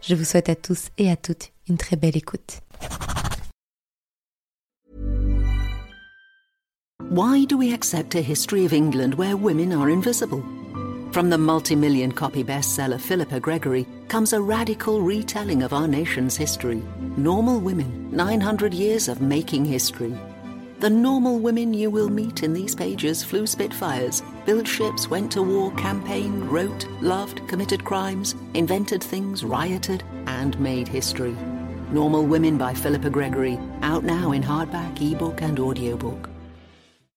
Je 0.00 0.14
vous 0.14 0.24
souhaite 0.24 0.48
à 0.48 0.54
tous 0.54 0.90
et 0.98 1.10
à 1.10 1.16
toutes 1.16 1.52
une 1.68 1.76
très 1.76 1.96
belle 1.96 2.16
écoute. 2.16 2.60
Why 7.10 7.46
do 7.46 7.56
we 7.56 7.72
accept 7.72 8.14
a 8.14 8.20
history 8.20 8.64
of 8.64 8.72
England 8.72 9.14
where 9.14 9.36
women 9.36 9.72
are 9.72 9.88
invisible? 9.88 10.42
From 11.12 11.30
the 11.30 11.38
multi-million 11.38 12.12
copy 12.12 12.44
bestseller 12.44 13.00
Philippa 13.00 13.40
Gregory 13.40 13.86
comes 14.08 14.34
a 14.34 14.40
radical 14.40 15.00
retelling 15.00 15.62
of 15.62 15.72
our 15.72 15.88
nation's 15.88 16.36
history. 16.36 16.82
Normal 17.16 17.60
Women, 17.60 18.10
900 18.12 18.74
years 18.74 19.08
of 19.08 19.22
making 19.22 19.64
history. 19.64 20.14
The 20.80 20.90
normal 20.90 21.38
women 21.38 21.72
you 21.72 21.90
will 21.90 22.10
meet 22.10 22.42
in 22.42 22.52
these 22.52 22.74
pages 22.74 23.24
flew 23.24 23.46
Spitfires, 23.46 24.22
built 24.48 24.66
ships, 24.66 25.10
went 25.10 25.30
to 25.30 25.42
war, 25.42 25.70
campaigned, 25.72 26.50
wrote, 26.50 26.86
loved, 27.02 27.46
committed 27.48 27.84
crimes, 27.84 28.34
invented 28.54 29.04
things, 29.04 29.44
rioted, 29.44 30.02
and 30.26 30.58
made 30.58 30.88
history. 30.88 31.36
Normal 31.92 32.24
Women 32.24 32.56
by 32.56 32.72
Philippa 32.72 33.10
Gregory, 33.10 33.58
out 33.82 34.04
now 34.04 34.32
in 34.32 34.42
hardback, 34.42 35.02
ebook, 35.02 35.42
and 35.42 35.60
audiobook. 35.60 36.30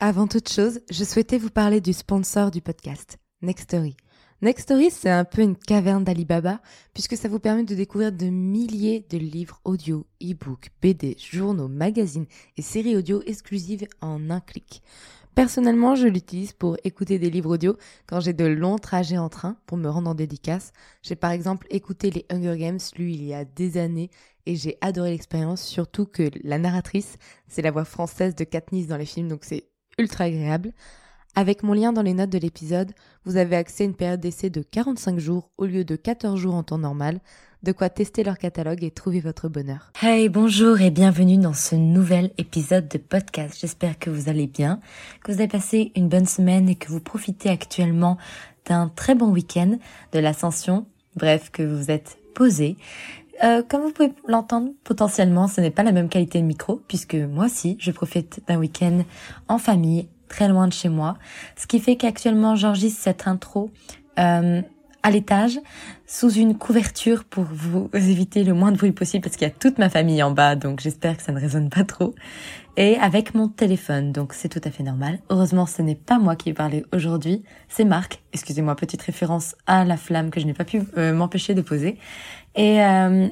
Avant 0.00 0.28
toute 0.28 0.48
chose, 0.48 0.78
je 0.92 1.02
souhaitais 1.02 1.38
vous 1.38 1.50
parler 1.50 1.80
du 1.80 1.92
sponsor 1.92 2.52
du 2.52 2.60
podcast, 2.60 3.18
Nextory. 3.42 3.96
Nextory, 4.42 4.92
c'est 4.92 5.10
un 5.10 5.24
peu 5.24 5.42
une 5.42 5.56
caverne 5.56 6.04
d'Alibaba, 6.04 6.60
puisque 6.94 7.16
ça 7.16 7.28
vous 7.28 7.40
permet 7.40 7.64
de 7.64 7.74
découvrir 7.74 8.12
de 8.12 8.26
milliers 8.26 9.04
de 9.10 9.18
livres 9.18 9.60
audio, 9.64 10.06
e-books, 10.22 10.70
BD, 10.80 11.16
journaux, 11.18 11.66
magazines 11.66 12.28
et 12.56 12.62
séries 12.62 12.96
audio 12.96 13.22
exclusives 13.26 13.88
en 14.00 14.30
un 14.30 14.38
clic. 14.38 14.84
Personnellement, 15.34 15.96
je 15.96 16.06
l'utilise 16.06 16.52
pour 16.52 16.76
écouter 16.84 17.18
des 17.18 17.28
livres 17.28 17.54
audio 17.54 17.76
quand 18.06 18.20
j'ai 18.20 18.32
de 18.32 18.46
longs 18.46 18.78
trajets 18.78 19.18
en 19.18 19.28
train 19.28 19.56
pour 19.66 19.78
me 19.78 19.88
rendre 19.88 20.10
en 20.10 20.14
dédicace. 20.14 20.72
J'ai 21.02 21.16
par 21.16 21.32
exemple 21.32 21.66
écouté 21.70 22.12
les 22.12 22.24
Hunger 22.30 22.56
Games, 22.56 22.78
lu 22.96 23.10
il 23.10 23.24
y 23.24 23.34
a 23.34 23.44
des 23.44 23.78
années, 23.78 24.10
et 24.46 24.54
j'ai 24.54 24.78
adoré 24.80 25.10
l'expérience, 25.10 25.62
surtout 25.64 26.06
que 26.06 26.30
la 26.44 26.58
narratrice, 26.58 27.16
c'est 27.48 27.62
la 27.62 27.72
voix 27.72 27.84
française 27.84 28.36
de 28.36 28.44
Katniss 28.44 28.86
dans 28.86 28.96
les 28.96 29.04
films, 29.04 29.26
donc 29.26 29.44
c'est 29.44 29.64
ultra 29.98 30.24
agréable. 30.24 30.72
Avec 31.34 31.62
mon 31.62 31.72
lien 31.72 31.92
dans 31.92 32.02
les 32.02 32.14
notes 32.14 32.30
de 32.30 32.38
l'épisode, 32.38 32.92
vous 33.24 33.36
avez 33.36 33.56
accès 33.56 33.84
à 33.84 33.86
une 33.86 33.94
période 33.94 34.20
d'essai 34.20 34.50
de 34.50 34.62
45 34.62 35.18
jours 35.18 35.50
au 35.56 35.66
lieu 35.66 35.84
de 35.84 35.94
14 35.94 36.38
jours 36.38 36.54
en 36.54 36.62
temps 36.62 36.78
normal, 36.78 37.20
de 37.62 37.72
quoi 37.72 37.90
tester 37.90 38.24
leur 38.24 38.38
catalogue 38.38 38.82
et 38.82 38.90
trouver 38.90 39.20
votre 39.20 39.48
bonheur. 39.48 39.92
Hey, 40.00 40.28
bonjour 40.28 40.80
et 40.80 40.90
bienvenue 40.90 41.36
dans 41.36 41.52
ce 41.52 41.74
nouvel 41.74 42.32
épisode 42.38 42.88
de 42.88 42.98
podcast. 42.98 43.56
J'espère 43.60 43.98
que 43.98 44.10
vous 44.10 44.28
allez 44.28 44.46
bien, 44.46 44.80
que 45.22 45.32
vous 45.32 45.38
avez 45.38 45.48
passé 45.48 45.92
une 45.94 46.08
bonne 46.08 46.26
semaine 46.26 46.68
et 46.68 46.76
que 46.76 46.88
vous 46.88 47.00
profitez 47.00 47.50
actuellement 47.50 48.16
d'un 48.66 48.88
très 48.88 49.14
bon 49.14 49.30
week-end, 49.30 49.78
de 50.12 50.18
l'ascension, 50.18 50.86
bref, 51.16 51.50
que 51.50 51.62
vous 51.62 51.90
êtes 51.90 52.18
posé. 52.34 52.76
Euh, 53.44 53.62
comme 53.66 53.82
vous 53.82 53.92
pouvez 53.92 54.12
l'entendre, 54.26 54.70
potentiellement, 54.84 55.48
ce 55.48 55.60
n'est 55.60 55.70
pas 55.70 55.82
la 55.82 55.92
même 55.92 56.08
qualité 56.08 56.40
de 56.40 56.46
micro, 56.46 56.82
puisque 56.88 57.14
moi 57.14 57.46
aussi, 57.46 57.76
je 57.80 57.90
profite 57.90 58.40
d'un 58.48 58.56
week-end 58.56 59.02
en 59.48 59.58
famille, 59.58 60.08
très 60.28 60.48
loin 60.48 60.66
de 60.66 60.72
chez 60.72 60.88
moi. 60.88 61.16
Ce 61.56 61.66
qui 61.66 61.78
fait 61.78 61.96
qu'actuellement, 61.96 62.56
j'enregistre 62.56 63.00
cette 63.02 63.26
intro 63.26 63.70
euh, 64.18 64.60
à 65.02 65.10
l'étage, 65.10 65.60
sous 66.06 66.30
une 66.30 66.58
couverture 66.58 67.24
pour 67.24 67.44
vous 67.44 67.88
éviter 67.94 68.44
le 68.44 68.54
moins 68.54 68.72
de 68.72 68.76
bruit 68.76 68.92
possible, 68.92 69.22
parce 69.22 69.36
qu'il 69.36 69.46
y 69.46 69.50
a 69.50 69.54
toute 69.54 69.78
ma 69.78 69.88
famille 69.88 70.22
en 70.22 70.32
bas, 70.32 70.56
donc 70.56 70.80
j'espère 70.80 71.16
que 71.16 71.22
ça 71.22 71.32
ne 71.32 71.40
résonne 71.40 71.70
pas 71.70 71.84
trop. 71.84 72.14
Et 72.80 72.96
avec 72.96 73.34
mon 73.34 73.48
téléphone, 73.48 74.12
donc 74.12 74.32
c'est 74.32 74.48
tout 74.48 74.60
à 74.62 74.70
fait 74.70 74.84
normal. 74.84 75.18
Heureusement, 75.30 75.66
ce 75.66 75.82
n'est 75.82 75.96
pas 75.96 76.20
moi 76.20 76.36
qui 76.36 76.50
vais 76.50 76.54
parler 76.54 76.84
aujourd'hui, 76.94 77.42
c'est 77.68 77.84
Marc. 77.84 78.22
Excusez-moi, 78.32 78.76
petite 78.76 79.02
référence 79.02 79.56
à 79.66 79.84
la 79.84 79.96
flamme 79.96 80.30
que 80.30 80.38
je 80.38 80.46
n'ai 80.46 80.54
pas 80.54 80.64
pu 80.64 80.82
euh, 80.96 81.12
m'empêcher 81.12 81.54
de 81.54 81.60
poser. 81.60 81.98
Et 82.54 82.80
euh, 82.80 83.26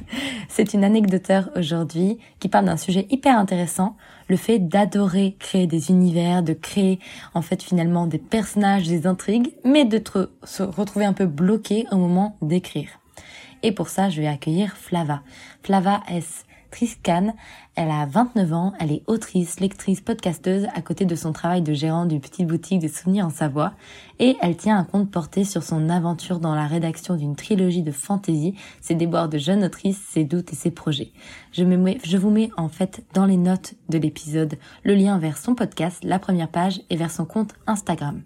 c'est 0.48 0.72
une 0.72 0.82
anecdoteur 0.82 1.50
aujourd'hui 1.56 2.16
qui 2.40 2.48
parle 2.48 2.64
d'un 2.64 2.78
sujet 2.78 3.06
hyper 3.10 3.38
intéressant, 3.38 3.98
le 4.30 4.38
fait 4.38 4.60
d'adorer 4.60 5.36
créer 5.38 5.66
des 5.66 5.90
univers, 5.90 6.42
de 6.42 6.54
créer 6.54 6.98
en 7.34 7.42
fait 7.42 7.62
finalement 7.62 8.06
des 8.06 8.16
personnages, 8.16 8.88
des 8.88 9.06
intrigues, 9.06 9.52
mais 9.62 9.84
de 9.84 10.02
se 10.44 10.62
retrouver 10.62 11.04
un 11.04 11.12
peu 11.12 11.26
bloqué 11.26 11.84
au 11.92 11.98
moment 11.98 12.38
d'écrire. 12.40 12.88
Et 13.62 13.72
pour 13.72 13.90
ça, 13.90 14.08
je 14.08 14.22
vais 14.22 14.26
accueillir 14.26 14.74
Flava. 14.74 15.20
Flava 15.62 16.00
S. 16.08 16.46
Elle 17.74 17.90
a 17.90 18.06
29 18.06 18.52
ans, 18.52 18.72
elle 18.80 18.92
est 18.92 19.02
autrice, 19.06 19.60
lectrice, 19.60 20.00
podcasteuse 20.00 20.66
à 20.74 20.82
côté 20.82 21.04
de 21.04 21.14
son 21.14 21.32
travail 21.32 21.62
de 21.62 21.72
gérant 21.72 22.06
d'une 22.06 22.20
petite 22.20 22.46
boutique 22.46 22.80
de 22.80 22.88
souvenirs 22.88 23.26
en 23.26 23.30
Savoie 23.30 23.72
et 24.18 24.36
elle 24.40 24.56
tient 24.56 24.78
un 24.78 24.84
compte 24.84 25.10
porté 25.10 25.44
sur 25.44 25.62
son 25.62 25.88
aventure 25.88 26.38
dans 26.38 26.54
la 26.54 26.66
rédaction 26.66 27.16
d'une 27.16 27.36
trilogie 27.36 27.82
de 27.82 27.92
fantasy, 27.92 28.54
ses 28.80 28.94
déboires 28.94 29.28
de 29.28 29.38
jeune 29.38 29.64
autrice, 29.64 29.98
ses 30.08 30.24
doutes 30.24 30.52
et 30.52 30.56
ses 30.56 30.70
projets. 30.70 31.12
Je, 31.52 31.64
je 32.04 32.16
vous 32.16 32.30
mets 32.30 32.50
en 32.56 32.68
fait 32.68 33.04
dans 33.14 33.26
les 33.26 33.36
notes 33.36 33.74
de 33.88 33.98
l'épisode 33.98 34.56
le 34.82 34.94
lien 34.94 35.18
vers 35.18 35.38
son 35.38 35.54
podcast, 35.54 36.04
la 36.04 36.18
première 36.18 36.48
page 36.48 36.80
et 36.90 36.96
vers 36.96 37.10
son 37.10 37.24
compte 37.24 37.54
Instagram. 37.66 38.22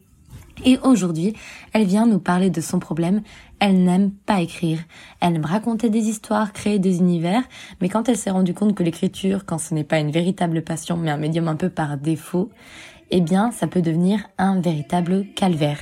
Et 0.64 0.78
aujourd'hui, 0.82 1.34
elle 1.72 1.84
vient 1.84 2.06
nous 2.06 2.18
parler 2.18 2.50
de 2.50 2.60
son 2.60 2.78
problème. 2.78 3.22
Elle 3.60 3.82
n'aime 3.84 4.10
pas 4.10 4.40
écrire. 4.40 4.78
Elle 5.20 5.36
aime 5.36 5.44
raconter 5.44 5.90
des 5.90 6.08
histoires, 6.08 6.52
créer 6.52 6.78
des 6.78 6.98
univers, 6.98 7.42
mais 7.80 7.88
quand 7.88 8.08
elle 8.08 8.16
s'est 8.16 8.30
rendue 8.30 8.54
compte 8.54 8.74
que 8.74 8.82
l'écriture, 8.82 9.44
quand 9.46 9.58
ce 9.58 9.74
n'est 9.74 9.84
pas 9.84 9.98
une 9.98 10.10
véritable 10.10 10.62
passion, 10.62 10.96
mais 10.96 11.10
un 11.10 11.16
médium 11.16 11.48
un 11.48 11.56
peu 11.56 11.70
par 11.70 11.96
défaut, 11.96 12.50
eh 13.10 13.20
bien, 13.20 13.50
ça 13.50 13.66
peut 13.66 13.82
devenir 13.82 14.20
un 14.38 14.60
véritable 14.60 15.26
calvaire. 15.34 15.78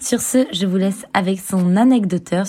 Sur 0.00 0.20
ce, 0.20 0.46
je 0.52 0.66
vous 0.66 0.78
laisse 0.78 1.04
avec 1.12 1.38
son 1.38 1.76
anecdoteur 1.76 2.46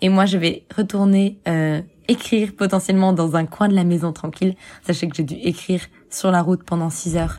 et 0.00 0.08
moi, 0.08 0.24
je 0.24 0.38
vais 0.38 0.64
retourner 0.76 1.38
euh, 1.48 1.80
écrire 2.08 2.54
potentiellement 2.54 3.12
dans 3.12 3.36
un 3.36 3.46
coin 3.46 3.68
de 3.68 3.74
la 3.74 3.84
maison 3.84 4.12
tranquille. 4.12 4.54
Sachez 4.86 5.08
que 5.08 5.16
j'ai 5.16 5.24
dû 5.24 5.34
écrire 5.34 5.80
sur 6.14 6.30
la 6.30 6.42
route 6.42 6.62
pendant 6.62 6.90
6 6.90 7.16
heures. 7.16 7.38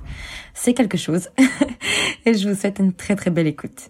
C'est 0.53 0.73
quelque 0.73 0.97
chose. 0.97 1.29
et 2.25 2.33
je 2.33 2.49
vous 2.49 2.55
souhaite 2.55 2.79
une 2.79 2.93
très 2.93 3.15
très 3.15 3.31
belle 3.31 3.47
écoute. 3.47 3.89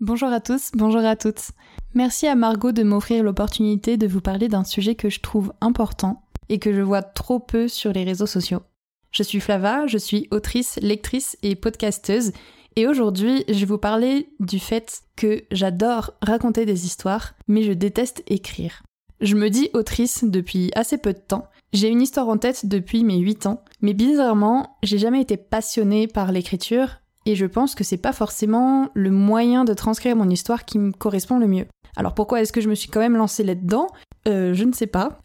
Bonjour 0.00 0.30
à 0.30 0.40
tous, 0.40 0.72
bonjour 0.74 1.04
à 1.04 1.14
toutes. 1.14 1.52
Merci 1.94 2.26
à 2.26 2.34
Margot 2.34 2.72
de 2.72 2.82
m'offrir 2.82 3.22
l'opportunité 3.22 3.96
de 3.96 4.06
vous 4.06 4.20
parler 4.20 4.48
d'un 4.48 4.64
sujet 4.64 4.94
que 4.94 5.10
je 5.10 5.20
trouve 5.20 5.52
important 5.60 6.22
et 6.48 6.58
que 6.58 6.72
je 6.72 6.80
vois 6.80 7.02
trop 7.02 7.38
peu 7.38 7.68
sur 7.68 7.92
les 7.92 8.02
réseaux 8.02 8.26
sociaux. 8.26 8.62
Je 9.12 9.22
suis 9.22 9.40
Flava, 9.40 9.86
je 9.86 9.98
suis 9.98 10.26
autrice, 10.30 10.78
lectrice 10.82 11.36
et 11.42 11.54
podcasteuse 11.54 12.32
et 12.76 12.88
aujourd'hui 12.88 13.44
je 13.46 13.60
vais 13.60 13.66
vous 13.66 13.78
parler 13.78 14.30
du 14.40 14.58
fait 14.58 15.02
que 15.16 15.44
j'adore 15.52 16.14
raconter 16.22 16.66
des 16.66 16.86
histoires 16.86 17.34
mais 17.46 17.62
je 17.62 17.72
déteste 17.72 18.24
écrire. 18.26 18.82
Je 19.20 19.36
me 19.36 19.50
dis 19.50 19.70
autrice 19.72 20.24
depuis 20.24 20.72
assez 20.74 20.98
peu 20.98 21.12
de 21.12 21.18
temps 21.18 21.46
j'ai 21.72 21.88
une 21.88 22.02
histoire 22.02 22.28
en 22.28 22.36
tête 22.36 22.66
depuis 22.66 23.02
mes 23.02 23.18
8 23.18 23.46
ans, 23.46 23.62
mais 23.80 23.94
bizarrement, 23.94 24.76
j'ai 24.82 24.98
jamais 24.98 25.22
été 25.22 25.36
passionnée 25.36 26.06
par 26.06 26.30
l'écriture 26.30 27.00
et 27.24 27.34
je 27.34 27.46
pense 27.46 27.74
que 27.74 27.84
c'est 27.84 27.96
pas 27.96 28.12
forcément 28.12 28.90
le 28.94 29.10
moyen 29.10 29.64
de 29.64 29.74
transcrire 29.74 30.16
mon 30.16 30.28
histoire 30.28 30.64
qui 30.64 30.78
me 30.78 30.92
correspond 30.92 31.38
le 31.38 31.46
mieux. 31.46 31.66
Alors 31.96 32.14
pourquoi 32.14 32.40
est-ce 32.40 32.52
que 32.52 32.60
je 32.60 32.68
me 32.68 32.74
suis 32.74 32.90
quand 32.90 33.00
même 33.00 33.16
lancée 33.16 33.44
là-dedans? 33.44 33.88
Euh, 34.28 34.54
Je 34.54 34.64
ne 34.64 34.72
sais 34.72 34.86
pas. 34.86 35.20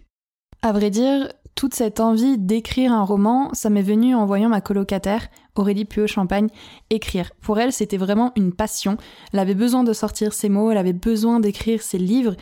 à 0.62 0.72
vrai 0.72 0.90
dire, 0.90 1.28
toute 1.54 1.74
cette 1.74 2.00
envie 2.00 2.36
d'écrire 2.36 2.92
un 2.92 3.04
roman, 3.04 3.50
ça 3.54 3.70
m'est 3.70 3.82
venu 3.82 4.14
en 4.14 4.26
voyant 4.26 4.50
ma 4.50 4.60
colocataire 4.60 5.28
Aurélie 5.54 5.86
Puot-Champagne, 5.86 6.48
écrire. 6.90 7.30
Pour 7.40 7.58
elle, 7.58 7.72
c'était 7.72 7.96
vraiment 7.96 8.32
une 8.36 8.52
passion. 8.52 8.98
Elle 9.32 9.38
avait 9.38 9.54
besoin 9.54 9.84
de 9.84 9.94
sortir 9.94 10.34
ses 10.34 10.50
mots, 10.50 10.70
elle 10.70 10.76
avait 10.76 10.92
besoin 10.92 11.40
d'écrire 11.40 11.80
ses 11.80 11.96
livres, 11.96 12.36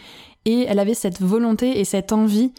et 0.44 0.62
elle 0.62 0.80
avait 0.80 0.94
cette 0.94 1.20
volonté 1.20 1.78
et 1.78 1.84
cette 1.84 2.12
envie 2.12 2.52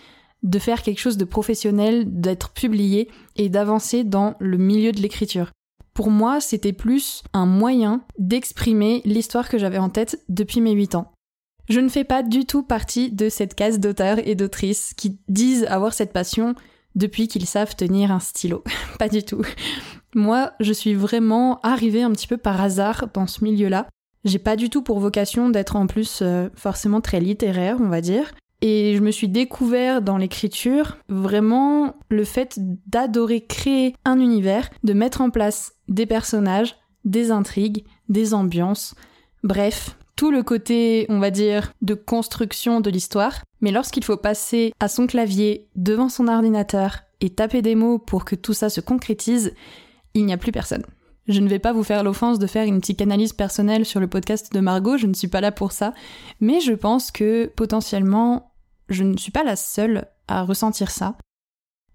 de 0.43 0.59
faire 0.59 0.83
quelque 0.83 0.99
chose 0.99 1.17
de 1.17 1.25
professionnel, 1.25 2.03
d'être 2.07 2.51
publié 2.51 3.09
et 3.35 3.49
d'avancer 3.49 4.03
dans 4.03 4.35
le 4.39 4.57
milieu 4.57 4.91
de 4.91 5.01
l'écriture. 5.01 5.51
Pour 5.93 6.11
moi, 6.11 6.41
c'était 6.41 6.73
plus 6.73 7.23
un 7.33 7.45
moyen 7.45 8.03
d'exprimer 8.19 9.01
l'histoire 9.05 9.49
que 9.49 9.57
j'avais 9.57 9.77
en 9.77 9.89
tête 9.89 10.21
depuis 10.27 10.61
mes 10.61 10.73
8 10.73 10.95
ans. 10.95 11.11
Je 11.69 11.79
ne 11.79 11.89
fais 11.89 12.03
pas 12.03 12.21
du 12.21 12.45
tout 12.45 12.63
partie 12.63 13.11
de 13.11 13.29
cette 13.29 13.55
case 13.55 13.79
d'auteurs 13.79 14.19
et 14.27 14.35
d'autrices 14.35 14.93
qui 14.93 15.19
disent 15.29 15.65
avoir 15.65 15.93
cette 15.93 16.13
passion 16.13 16.53
depuis 16.95 17.27
qu'ils 17.27 17.47
savent 17.47 17.75
tenir 17.75 18.11
un 18.11 18.19
stylo. 18.19 18.63
pas 18.99 19.09
du 19.09 19.23
tout. 19.23 19.41
Moi, 20.13 20.53
je 20.59 20.73
suis 20.73 20.93
vraiment 20.93 21.59
arrivée 21.61 22.03
un 22.03 22.11
petit 22.11 22.27
peu 22.27 22.37
par 22.37 22.61
hasard 22.61 23.07
dans 23.13 23.27
ce 23.27 23.43
milieu-là. 23.43 23.87
J'ai 24.23 24.39
pas 24.39 24.55
du 24.55 24.69
tout 24.69 24.81
pour 24.81 24.99
vocation 24.99 25.49
d'être 25.49 25.75
en 25.75 25.87
plus 25.87 26.19
euh, 26.21 26.49
forcément 26.55 27.01
très 27.01 27.19
littéraire, 27.19 27.77
on 27.79 27.89
va 27.89 28.01
dire. 28.01 28.33
Et 28.61 28.95
je 28.95 29.01
me 29.01 29.11
suis 29.11 29.27
découvert 29.27 30.01
dans 30.01 30.17
l'écriture 30.17 30.97
vraiment 31.09 31.95
le 32.09 32.23
fait 32.23 32.57
d'adorer 32.87 33.41
créer 33.41 33.95
un 34.05 34.19
univers, 34.19 34.69
de 34.83 34.93
mettre 34.93 35.21
en 35.21 35.29
place 35.29 35.73
des 35.87 36.05
personnages, 36.05 36.75
des 37.03 37.31
intrigues, 37.31 37.85
des 38.09 38.33
ambiances, 38.33 38.95
bref, 39.43 39.97
tout 40.15 40.31
le 40.31 40.43
côté, 40.43 41.05
on 41.09 41.19
va 41.19 41.29
dire, 41.29 41.73
de 41.81 41.93
construction 41.93 42.79
de 42.79 42.89
l'histoire. 42.89 43.43
Mais 43.61 43.71
lorsqu'il 43.71 44.03
faut 44.03 44.17
passer 44.17 44.73
à 44.79 44.87
son 44.87 45.07
clavier 45.07 45.67
devant 45.75 46.09
son 46.09 46.27
ordinateur 46.27 47.01
et 47.21 47.29
taper 47.29 47.61
des 47.61 47.75
mots 47.75 47.99
pour 47.99 48.25
que 48.25 48.35
tout 48.35 48.53
ça 48.53 48.69
se 48.69 48.81
concrétise, 48.81 49.53
il 50.13 50.25
n'y 50.25 50.33
a 50.33 50.37
plus 50.37 50.51
personne. 50.51 50.85
Je 51.27 51.39
ne 51.39 51.49
vais 51.49 51.59
pas 51.59 51.73
vous 51.73 51.83
faire 51.83 52.03
l'offense 52.03 52.37
de 52.37 52.45
faire 52.45 52.65
une 52.65 52.79
petite 52.79 53.01
analyse 53.01 53.33
personnelle 53.33 53.83
sur 53.83 53.99
le 53.99 54.07
podcast 54.07 54.53
de 54.53 54.59
Margot, 54.59 54.97
je 54.97 55.07
ne 55.07 55.13
suis 55.15 55.27
pas 55.27 55.41
là 55.41 55.51
pour 55.51 55.71
ça, 55.71 55.93
mais 56.39 56.59
je 56.59 56.73
pense 56.73 57.09
que 57.09 57.47
potentiellement, 57.47 58.51
je 58.89 59.03
ne 59.03 59.17
suis 59.17 59.31
pas 59.31 59.43
la 59.43 59.55
seule 59.55 60.07
à 60.27 60.43
ressentir 60.43 60.91
ça. 60.91 61.17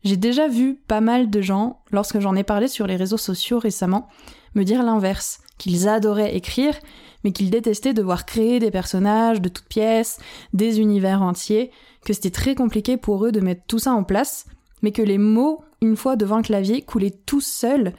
J'ai 0.03 0.17
déjà 0.17 0.49
vu 0.49 0.83
pas 0.89 1.01
mal 1.01 1.31
de 1.31 1.41
gens, 1.41 1.83
lorsque 1.93 2.19
j'en 2.19 2.35
ai 2.35 2.43
parlé 2.43 2.67
sur 2.67 2.89
les 2.89 2.97
réseaux 2.97 3.19
sociaux 3.19 3.61
récemment, 3.61 4.09
me 4.57 4.65
dire 4.65 4.83
l'inverse, 4.83 5.41
qu'ils 5.59 5.89
adoraient 5.89 6.35
écrire, 6.35 6.75
mais 7.23 7.31
qu'ils 7.31 7.51
détestaient 7.51 7.95
devoir 7.95 8.27
créer 8.27 8.59
des 8.59 8.73
personnages 8.73 9.41
de 9.41 9.49
toutes 9.49 9.69
pièces, 9.69 10.19
des 10.55 10.81
univers 10.81 11.23
entiers, 11.23 11.71
que 12.05 12.15
c'était 12.15 12.31
très 12.31 12.57
compliqué 12.57 12.97
pour 12.97 13.25
eux 13.27 13.31
de 13.31 13.41
mettre 13.41 13.63
tout 13.69 13.79
ça 13.79 13.93
en 13.93 14.03
place, 14.03 14.47
mais 14.83 14.91
que 14.91 15.03
les 15.03 15.19
mots, 15.19 15.63
une 15.83 15.97
fois 15.97 16.17
devant 16.17 16.39
le 16.39 16.43
clavier, 16.43 16.83
coulaient 16.83 17.17
tout 17.27 17.43
seuls, 17.43 17.93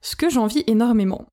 ce 0.00 0.16
que 0.16 0.30
j'envie 0.30 0.64
énormément. 0.66 1.26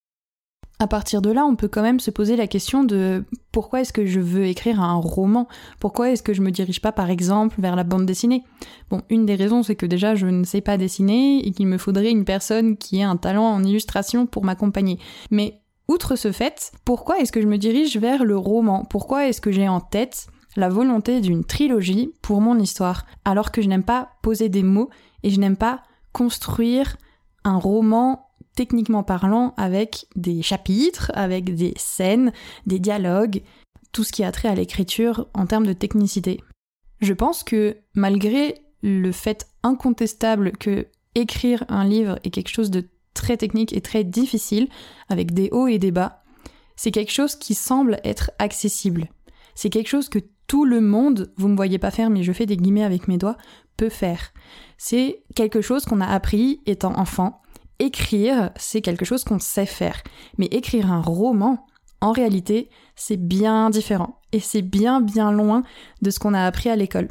À 0.80 0.86
partir 0.86 1.24
de 1.24 1.32
là, 1.32 1.44
on 1.44 1.56
peut 1.56 1.68
quand 1.68 1.82
même 1.82 2.00
se 2.00 2.12
poser 2.12 2.36
la 2.36 2.46
question 2.46 2.84
de 2.84 3.26
pourquoi 3.52 3.82
est-ce 3.82 3.94
que 3.94 4.06
je 4.06 4.20
veux 4.20 4.46
écrire 4.46 4.80
un 4.80 4.94
roman? 4.94 5.48
Pourquoi 5.80 6.12
est-ce 6.12 6.22
que 6.22 6.34
je 6.34 6.44
me 6.44 6.52
dirige 6.52 6.82
pas 6.82 6.92
par 6.92 7.10
exemple 7.10 7.60
vers 7.60 7.76
la 7.76 7.84
bande 7.84 8.06
dessinée? 8.06 8.44
Bon, 8.92 9.02
une 9.10 9.26
des 9.26 9.34
raisons 9.34 9.64
c'est 9.64 9.76
que 9.76 9.88
déjà 9.88 10.14
je 10.14 10.28
ne 10.28 10.44
sais 10.44 10.62
pas 10.62 10.78
dessiner 10.78 11.40
et 11.40 11.52
qu'il 11.52 11.66
me 11.66 11.80
faudrait 11.80 12.12
une 12.12 12.26
personne 12.26 12.78
qui 12.78 13.00
ait 13.00 13.04
un 13.04 13.18
talent 13.18 13.48
en 13.48 13.64
illustration 13.64 14.28
pour 14.28 14.44
m'accompagner. 14.44 15.00
Mais 15.32 15.62
outre 15.88 16.16
ce 16.16 16.32
fait, 16.32 16.72
pourquoi 16.86 17.18
est-ce 17.18 17.32
que 17.32 17.42
je 17.42 17.48
me 17.48 17.58
dirige 17.58 17.98
vers 17.98 18.24
le 18.24 18.38
roman? 18.38 18.86
Pourquoi 18.86 19.28
est-ce 19.28 19.42
que 19.42 19.52
j'ai 19.52 19.68
en 19.68 19.80
tête 19.80 20.28
la 20.56 20.70
volonté 20.70 21.22
d'une 21.22 21.44
trilogie 21.44 22.12
pour 22.22 22.40
mon 22.40 22.60
histoire? 22.60 23.08
Alors 23.26 23.52
que 23.52 23.64
je 23.64 23.68
n'aime 23.68 23.84
pas 23.84 24.10
poser 24.22 24.48
des 24.48 24.64
mots 24.64 24.92
et 25.24 25.32
je 25.32 25.40
n'aime 25.40 25.58
pas 25.58 25.82
construire 26.14 26.98
un 27.44 27.58
roman 27.58 28.27
techniquement 28.58 29.04
parlant, 29.04 29.54
avec 29.56 30.08
des 30.16 30.42
chapitres, 30.42 31.12
avec 31.14 31.54
des 31.54 31.74
scènes, 31.78 32.34
des 32.66 32.80
dialogues, 32.80 33.44
tout 33.92 34.04
ce 34.04 34.12
qui 34.12 34.24
a 34.24 34.32
trait 34.32 34.50
à 34.50 34.56
l'écriture 34.56 35.28
en 35.36 35.46
termes 35.46 35.68
de 35.68 35.74
technicité. 35.74 36.42
Je 37.00 37.14
pense 37.14 37.44
que 37.44 37.78
malgré 37.94 38.56
le 38.82 39.12
fait 39.12 39.48
incontestable 39.62 40.54
que 40.54 40.88
écrire 41.14 41.66
un 41.70 41.86
livre 41.86 42.18
est 42.24 42.32
quelque 42.32 42.50
chose 42.50 42.72
de 42.72 42.86
très 43.14 43.38
technique 43.38 43.74
et 43.74 43.82
très 43.82 44.04
difficile, 44.04 44.70
avec 45.08 45.34
des 45.34 45.50
hauts 45.52 45.68
et 45.68 45.78
des 45.78 45.92
bas, 45.92 46.24
c'est 46.76 46.92
quelque 46.92 47.12
chose 47.12 47.36
qui 47.36 47.54
semble 47.54 48.00
être 48.04 48.32
accessible. 48.40 49.08
C'est 49.54 49.70
quelque 49.70 49.90
chose 49.90 50.10
que 50.10 50.20
tout 50.48 50.66
le 50.66 50.82
monde, 50.82 51.32
vous 51.38 51.48
me 51.48 51.56
voyez 51.56 51.78
pas 51.78 51.92
faire 51.92 52.10
mais 52.10 52.24
je 52.24 52.34
fais 52.34 52.48
des 52.48 52.58
guillemets 52.58 52.84
avec 52.84 53.08
mes 53.08 53.20
doigts, 53.20 53.38
peut 53.78 53.90
faire. 53.90 54.34
C'est 54.80 55.24
quelque 55.36 55.62
chose 55.62 55.86
qu'on 55.86 56.02
a 56.02 56.08
appris 56.08 56.62
étant 56.66 56.98
enfant, 56.98 57.42
écrire, 57.80 58.52
c'est 58.56 58.82
quelque 58.82 59.06
chose 59.06 59.24
qu'on 59.24 59.40
sait 59.40 59.66
faire. 59.66 60.02
Mais 60.38 60.48
écrire 60.48 60.92
un 60.92 61.02
roman, 61.02 61.66
en 62.02 62.12
réalité, 62.12 62.70
c'est 62.96 63.18
bien 63.18 63.70
différent. 63.70 64.20
Et 64.32 64.40
c'est 64.40 64.62
bien 64.62 65.02
bien 65.02 65.32
loin 65.32 65.64
de 66.02 66.10
ce 66.10 66.20
qu'on 66.20 66.34
a 66.34 66.46
appris 66.46 66.70
à 66.70 66.76
l'école. 66.76 67.10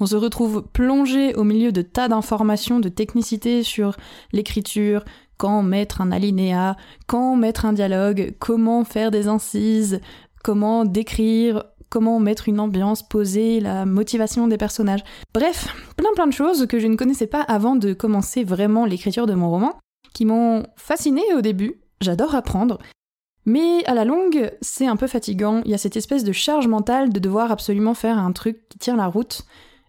On 0.00 0.06
se 0.06 0.16
retrouve 0.16 0.64
plongé 0.72 1.34
au 1.34 1.42
milieu 1.42 1.72
de 1.72 1.82
tas 1.82 2.08
d'informations, 2.08 2.78
de 2.78 2.88
technicité 2.88 3.62
sur 3.64 3.96
l'écriture, 4.32 5.04
quand 5.38 5.62
mettre 5.62 6.00
un 6.00 6.12
alinéa, 6.12 6.76
quand 7.06 7.36
mettre 7.36 7.64
un 7.64 7.72
dialogue, 7.72 8.34
comment 8.38 8.84
faire 8.84 9.10
des 9.10 9.28
incises, 9.28 10.00
comment 10.44 10.84
décrire, 10.84 11.64
comment 11.88 12.20
mettre 12.20 12.48
une 12.48 12.60
ambiance, 12.60 13.02
poser 13.02 13.60
la 13.60 13.86
motivation 13.86 14.46
des 14.46 14.56
personnages. 14.56 15.02
Bref, 15.34 15.74
plein 15.96 16.12
plein 16.14 16.26
de 16.26 16.32
choses 16.32 16.66
que 16.66 16.78
je 16.78 16.86
ne 16.86 16.96
connaissais 16.96 17.26
pas 17.26 17.40
avant 17.42 17.76
de 17.76 17.92
commencer 17.92 18.44
vraiment 18.44 18.84
l'écriture 18.84 19.26
de 19.26 19.34
mon 19.34 19.50
roman 19.50 19.74
qui 20.18 20.24
m'ont 20.24 20.64
fasciné 20.74 21.22
au 21.36 21.42
début. 21.42 21.80
J'adore 22.00 22.34
apprendre. 22.34 22.78
Mais 23.44 23.84
à 23.86 23.94
la 23.94 24.04
longue, 24.04 24.50
c'est 24.60 24.88
un 24.88 24.96
peu 24.96 25.06
fatigant. 25.06 25.62
Il 25.64 25.70
y 25.70 25.74
a 25.74 25.78
cette 25.78 25.96
espèce 25.96 26.24
de 26.24 26.32
charge 26.32 26.66
mentale 26.66 27.12
de 27.12 27.20
devoir 27.20 27.52
absolument 27.52 27.94
faire 27.94 28.18
un 28.18 28.32
truc 28.32 28.68
qui 28.68 28.80
tient 28.80 28.96
la 28.96 29.06
route. 29.06 29.42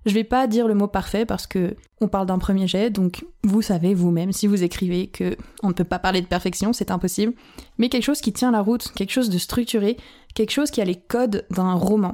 Je 0.05 0.13
vais 0.13 0.23
pas 0.23 0.45
dire 0.45 0.67
le 0.67 0.75
mot 0.75 0.87
parfait 0.87 1.25
parce 1.25 1.47
que 1.47 1.75
on 1.99 2.07
parle 2.07 2.27
d'un 2.27 2.37
premier 2.37 2.67
jet, 2.67 2.91
donc 2.91 3.25
vous 3.43 3.63
savez 3.63 3.95
vous-même 3.95 4.31
si 4.31 4.45
vous 4.45 4.61
écrivez 4.61 5.07
que 5.07 5.35
on 5.63 5.69
ne 5.69 5.73
peut 5.73 5.83
pas 5.83 5.97
parler 5.97 6.21
de 6.21 6.27
perfection, 6.27 6.73
c'est 6.73 6.91
impossible. 6.91 7.33
Mais 7.79 7.89
quelque 7.89 8.03
chose 8.03 8.21
qui 8.21 8.31
tient 8.31 8.51
la 8.51 8.61
route, 8.61 8.91
quelque 8.95 9.11
chose 9.11 9.31
de 9.31 9.39
structuré, 9.39 9.97
quelque 10.35 10.51
chose 10.51 10.69
qui 10.69 10.79
a 10.79 10.85
les 10.85 11.01
codes 11.01 11.47
d'un 11.49 11.73
roman. 11.73 12.13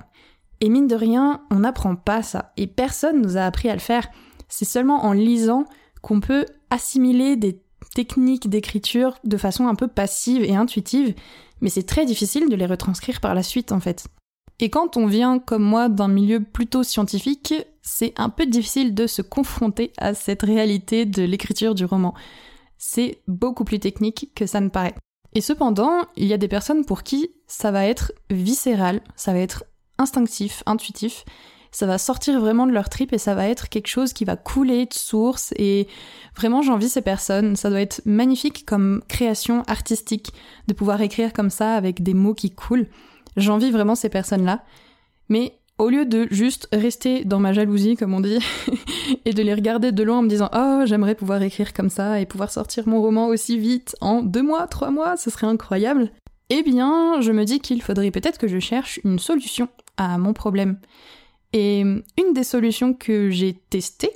Et 0.61 0.69
mine 0.69 0.87
de 0.87 0.95
rien, 0.95 1.41
on 1.51 1.59
n'apprend 1.59 1.97
pas 1.97 2.23
ça. 2.23 2.53
Et 2.55 2.67
personne 2.67 3.21
nous 3.21 3.35
a 3.35 3.41
appris 3.41 3.69
à 3.69 3.73
le 3.73 3.81
faire. 3.81 4.07
C'est 4.47 4.63
seulement 4.63 5.03
en 5.03 5.11
lisant 5.11 5.65
qu'on 6.01 6.21
peut 6.21 6.45
assimiler 6.69 7.35
des 7.35 7.64
techniques 7.95 8.49
d'écriture 8.49 9.17
de 9.23 9.37
façon 9.37 9.67
un 9.67 9.73
peu 9.73 9.87
passive 9.87 10.43
et 10.43 10.55
intuitive, 10.55 11.15
mais 11.61 11.69
c'est 11.69 11.87
très 11.87 12.05
difficile 12.05 12.49
de 12.49 12.55
les 12.55 12.67
retranscrire 12.67 13.19
par 13.19 13.33
la 13.33 13.41
suite 13.41 13.71
en 13.71 13.79
fait. 13.79 14.05
Et 14.59 14.69
quand 14.69 14.97
on 14.97 15.07
vient 15.07 15.39
comme 15.39 15.63
moi 15.63 15.89
d'un 15.89 16.07
milieu 16.07 16.41
plutôt 16.41 16.83
scientifique, 16.83 17.55
c'est 17.81 18.13
un 18.17 18.29
peu 18.29 18.45
difficile 18.45 18.93
de 18.93 19.07
se 19.07 19.21
confronter 19.21 19.91
à 19.97 20.13
cette 20.13 20.43
réalité 20.43 21.05
de 21.05 21.23
l'écriture 21.23 21.73
du 21.73 21.85
roman. 21.85 22.13
C'est 22.77 23.21
beaucoup 23.27 23.63
plus 23.63 23.79
technique 23.79 24.31
que 24.35 24.45
ça 24.45 24.61
ne 24.61 24.69
paraît. 24.69 24.95
Et 25.33 25.41
cependant, 25.41 26.01
il 26.15 26.27
y 26.27 26.33
a 26.33 26.37
des 26.37 26.47
personnes 26.47 26.85
pour 26.85 27.03
qui 27.03 27.31
ça 27.47 27.71
va 27.71 27.85
être 27.85 28.13
viscéral, 28.29 29.01
ça 29.15 29.33
va 29.33 29.39
être 29.39 29.65
instinctif, 29.97 30.63
intuitif, 30.65 31.25
ça 31.75 31.85
va 31.85 31.97
sortir 31.97 32.39
vraiment 32.39 32.67
de 32.67 32.71
leur 32.71 32.87
trip 32.87 33.11
et 33.11 33.17
ça 33.17 33.35
va 33.35 33.49
être 33.49 33.67
quelque 33.67 33.89
chose 33.89 34.13
qui 34.13 34.23
va 34.23 34.37
couler 34.37 34.85
de 34.85 34.93
source 34.93 35.53
et 35.57 35.89
vraiment 36.33 36.61
j'envie 36.61 36.87
ces 36.87 37.01
personnes. 37.01 37.57
Ça 37.57 37.69
doit 37.69 37.81
être 37.81 38.01
magnifique 38.05 38.65
comme 38.65 39.03
création 39.09 39.61
artistique 39.67 40.31
de 40.69 40.73
pouvoir 40.73 41.01
écrire 41.01 41.33
comme 41.33 41.49
ça 41.49 41.75
avec 41.75 42.01
des 42.01 42.13
mots 42.13 42.33
qui 42.33 42.49
coulent. 42.49 42.87
J'envie 43.35 43.71
vraiment 43.71 43.95
ces 43.95 44.07
personnes-là. 44.07 44.63
Mais 45.27 45.59
au 45.77 45.89
lieu 45.89 46.05
de 46.05 46.29
juste 46.31 46.69
rester 46.71 47.25
dans 47.25 47.39
ma 47.39 47.51
jalousie, 47.51 47.97
comme 47.97 48.13
on 48.13 48.21
dit, 48.21 48.39
et 49.25 49.33
de 49.33 49.43
les 49.43 49.53
regarder 49.53 49.91
de 49.91 50.01
loin 50.01 50.19
en 50.19 50.21
me 50.21 50.29
disant 50.29 50.49
Oh, 50.55 50.83
j'aimerais 50.85 51.15
pouvoir 51.15 51.41
écrire 51.41 51.73
comme 51.73 51.89
ça 51.89 52.21
et 52.21 52.25
pouvoir 52.25 52.51
sortir 52.51 52.87
mon 52.87 53.01
roman 53.01 53.27
aussi 53.27 53.59
vite, 53.59 53.97
en 53.99 54.21
deux 54.21 54.43
mois, 54.43 54.67
trois 54.67 54.91
mois, 54.91 55.17
ce 55.17 55.29
serait 55.29 55.47
incroyable. 55.47 56.09
Eh 56.49 56.63
bien, 56.63 57.19
je 57.19 57.33
me 57.33 57.43
dis 57.43 57.59
qu'il 57.59 57.81
faudrait 57.81 58.11
peut-être 58.11 58.37
que 58.37 58.47
je 58.47 58.59
cherche 58.59 59.01
une 59.03 59.19
solution 59.19 59.67
à 59.97 60.17
mon 60.17 60.31
problème. 60.31 60.77
Et 61.57 61.79
une 61.79 62.33
des 62.33 62.43
solutions 62.43 62.93
que 62.93 63.29
j'ai 63.29 63.53
testées, 63.53 64.11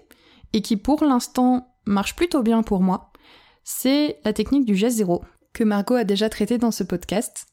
et 0.52 0.62
qui 0.62 0.76
pour 0.76 1.06
l'instant 1.06 1.74
marche 1.86 2.14
plutôt 2.14 2.44
bien 2.44 2.64
pour 2.64 2.82
moi, 2.82 3.14
c'est 3.64 4.20
la 4.26 4.34
technique 4.34 4.66
du 4.66 4.76
geste 4.76 4.98
zéro, 4.98 5.24
que 5.54 5.64
Margot 5.64 5.96
a 5.96 6.04
déjà 6.04 6.28
traité 6.28 6.58
dans 6.58 6.72
ce 6.72 6.84
podcast. 6.84 7.46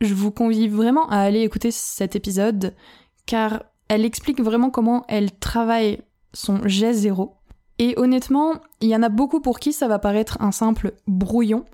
Je 0.00 0.14
vous 0.14 0.30
convie 0.30 0.68
vraiment 0.68 1.08
à 1.08 1.16
aller 1.16 1.40
écouter 1.40 1.72
cet 1.72 2.14
épisode, 2.14 2.72
car 3.26 3.64
elle 3.88 4.04
explique 4.04 4.40
vraiment 4.40 4.70
comment 4.70 5.04
elle 5.08 5.36
travaille 5.36 6.02
son 6.32 6.64
geste 6.68 7.00
zéro. 7.00 7.34
Et 7.80 7.94
honnêtement, 7.96 8.54
il 8.80 8.90
y 8.90 8.96
en 8.96 9.02
a 9.02 9.08
beaucoup 9.08 9.40
pour 9.40 9.58
qui 9.58 9.72
ça 9.72 9.88
va 9.88 9.98
paraître 9.98 10.40
un 10.40 10.52
simple 10.52 10.94
brouillon, 11.08 11.64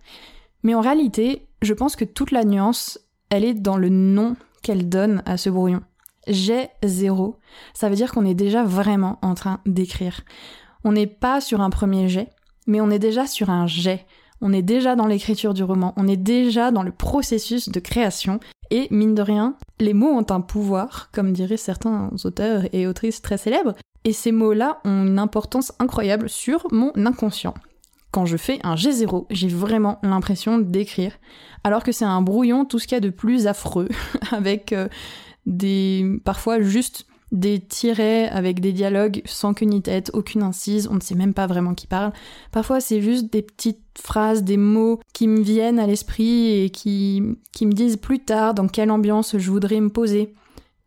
mais 0.63 0.75
en 0.75 0.81
réalité, 0.81 1.49
je 1.61 1.75
pense 1.75 1.97
que 1.97 2.07
toute 2.07 2.31
la 2.31 2.45
nuance, 2.45 2.99
elle 3.29 3.45
est 3.45 3.53
dans 3.53 3.77
le 3.77 3.91
nom 3.91 4.37
qu'elle 4.63 4.89
donne 4.89 5.23
à 5.27 5.37
ce 5.37 5.51
brouillon 5.51 5.83
jet 6.29 6.71
zéro, 6.85 7.37
ça 7.75 7.89
veut 7.89 7.97
dire 7.97 8.13
qu'on 8.13 8.27
est 8.27 8.35
déjà 8.35 8.65
vraiment 8.65 9.19
en 9.23 9.35
train 9.35 9.61
d'écrire. 9.67 10.21
On 10.85 10.93
n'est 10.93 11.07
pas 11.07 11.41
sur 11.41 11.61
un 11.61 11.71
premier 11.71 12.09
jet, 12.09 12.29
mais 12.67 12.81
on 12.81 12.91
est 12.91 12.99
déjà 12.99 13.27
sur 13.27 13.51
un 13.51 13.67
jet. 13.67 14.07
on 14.41 14.53
est 14.53 14.63
déjà 14.63 14.95
dans 14.95 15.07
l'écriture 15.07 15.53
du 15.53 15.65
roman, 15.65 15.95
on 15.97 16.07
est 16.07 16.17
déjà 16.17 16.71
dans 16.71 16.85
le 16.85 16.93
processus 16.93 17.71
de 17.71 17.81
création, 17.81 18.39
et 18.71 18.87
mine 18.91 19.15
de 19.15 19.23
rien, 19.23 19.57
les 19.81 19.95
mots 19.95 20.17
ont 20.17 20.27
un 20.31 20.41
pouvoir, 20.41 21.11
comme 21.13 21.33
diraient 21.33 21.57
certains 21.57 22.11
auteurs 22.25 22.63
et 22.73 22.87
autrices 22.87 23.21
très 23.21 23.39
célèbres, 23.39 23.75
et 24.05 24.13
ces 24.13 24.31
mots-là 24.31 24.79
ont 24.85 25.05
une 25.05 25.19
importance 25.19 25.73
incroyable 25.81 26.29
sur 26.29 26.67
mon 26.71 26.93
inconscient. 26.95 27.55
Quand 28.11 28.27
je 28.27 28.37
fais 28.37 28.59
un 28.63 28.75
G0, 28.75 29.27
j'ai 29.31 29.49
vraiment 29.49 29.99
l'impression 30.03 30.59
d'écrire, 30.59 31.13
alors 31.65 31.83
que 31.83 31.93
c'est 31.93 32.05
un 32.05 32.23
brouillon, 32.23 32.65
tout 32.65 32.79
ce 32.79 32.87
qu'il 32.87 32.97
y 32.97 32.99
a 32.99 33.01
de 33.01 33.11
plus 33.11 33.47
affreux, 33.47 33.89
avec 34.31 34.73
euh, 34.73 34.89
parfois 36.25 36.61
juste 36.61 37.07
des 37.31 37.61
tirets 37.61 38.29
avec 38.29 38.61
des 38.61 38.73
dialogues 38.73 39.23
sans 39.27 39.53
queue 39.53 39.67
ni 39.67 39.83
tête, 39.83 40.11
aucune 40.15 40.43
incise, 40.43 40.89
on 40.91 40.95
ne 40.95 41.01
sait 41.01 41.15
même 41.15 41.35
pas 41.35 41.47
vraiment 41.47 41.75
qui 41.75 41.87
parle. 41.87 42.13
Parfois 42.53 42.81
c'est 42.81 43.03
juste 43.03 43.31
des 43.33 43.43
petites 43.43 43.83
phrases, 44.01 44.43
des 44.43 44.57
mots 44.57 45.01
qui 45.13 45.29
me 45.29 45.41
viennent 45.41 45.79
à 45.79 45.87
l'esprit 45.87 46.63
et 46.63 46.71
qui, 46.71 47.23
qui 47.53 47.67
me 47.67 47.73
disent 47.73 47.99
plus 47.99 48.21
tard 48.21 48.55
dans 48.55 48.69
quelle 48.69 48.91
ambiance 48.91 49.37
je 49.37 49.51
voudrais 49.51 49.81
me 49.81 49.91
poser. 49.91 50.35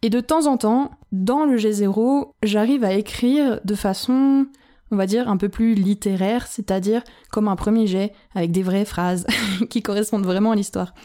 Et 0.01 0.10
de 0.10 0.20
temps 0.20 0.48
en 0.48 0.58
temps, 0.58 0.91
dans 1.12 1.46
le 1.46 1.58
G0, 1.58 2.31
j'arrive 2.43 2.84
à 2.84 2.93
écrire 2.93 3.62
de 3.63 3.75
façon, 3.75 4.48
on 4.89 4.96
va 4.96 5.05
dire, 5.05 5.29
un 5.29 5.38
peu 5.38 5.48
plus 5.48 5.75
littéraire, 5.75 6.48
c'est-à-dire 6.48 7.03
comme 7.31 7.48
un 7.48 7.55
premier 7.55 7.86
jet, 7.86 8.12
avec 8.34 8.51
des 8.51 8.63
vraies 8.63 8.86
phrases 8.86 9.27
qui 9.70 9.84
correspondent 9.84 10.25
vraiment 10.25 10.51
à 10.51 10.55
l'histoire. 10.55 10.96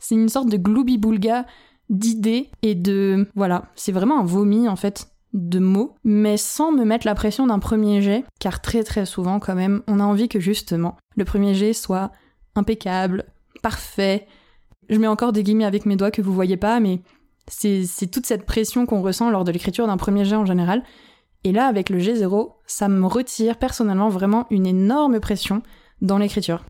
C'est 0.00 0.16
une 0.16 0.28
sorte 0.28 0.50
de 0.50 0.58
gloubi-boulga 0.58 1.46
d'idées 1.92 2.50
et 2.62 2.74
de... 2.74 3.28
Voilà, 3.36 3.66
c'est 3.76 3.92
vraiment 3.92 4.18
un 4.18 4.24
vomi 4.24 4.68
en 4.68 4.74
fait 4.74 5.08
de 5.32 5.60
mots, 5.60 5.94
mais 6.04 6.36
sans 6.36 6.72
me 6.72 6.84
mettre 6.84 7.06
la 7.06 7.14
pression 7.14 7.46
d'un 7.46 7.58
premier 7.58 8.02
jet, 8.02 8.24
car 8.40 8.60
très 8.60 8.82
très 8.82 9.06
souvent 9.06 9.38
quand 9.38 9.54
même, 9.54 9.82
on 9.86 10.00
a 10.00 10.04
envie 10.04 10.28
que 10.28 10.40
justement 10.40 10.96
le 11.16 11.24
premier 11.24 11.54
jet 11.54 11.72
soit 11.72 12.10
impeccable, 12.54 13.24
parfait. 13.62 14.26
Je 14.90 14.98
mets 14.98 15.06
encore 15.06 15.32
des 15.32 15.42
guillemets 15.42 15.64
avec 15.64 15.86
mes 15.86 15.96
doigts 15.96 16.10
que 16.10 16.20
vous 16.20 16.34
voyez 16.34 16.56
pas, 16.56 16.80
mais 16.80 17.00
c'est 17.48 18.10
toute 18.10 18.26
cette 18.26 18.44
pression 18.44 18.84
qu'on 18.84 19.02
ressent 19.02 19.30
lors 19.30 19.44
de 19.44 19.52
l'écriture 19.52 19.86
d'un 19.86 19.96
premier 19.96 20.24
jet 20.24 20.36
en 20.36 20.46
général. 20.46 20.82
Et 21.44 21.52
là, 21.52 21.66
avec 21.66 21.90
le 21.90 21.98
G0, 21.98 22.52
ça 22.66 22.88
me 22.88 23.06
retire 23.06 23.58
personnellement 23.58 24.08
vraiment 24.08 24.46
une 24.50 24.66
énorme 24.66 25.18
pression 25.18 25.62
dans 26.00 26.18
l'écriture. 26.18 26.64